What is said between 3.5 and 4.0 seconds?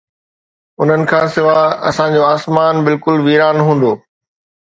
هوندو